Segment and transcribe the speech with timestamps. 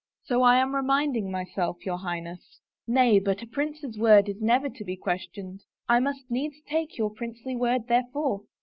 [0.23, 4.83] "So I am reminding myself, your Highness."" Nay, but a prince's word is never to
[4.83, 8.41] be questioned." I must needs take your princely word therefore."